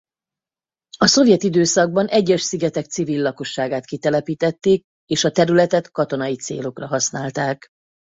[0.97, 7.67] A szovjet időszakban egyes szigetek civil lakosságát kitelepítették és a területet katonai célokra használták.